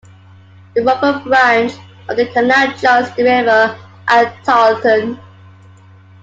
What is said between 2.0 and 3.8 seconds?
of the canal joins the river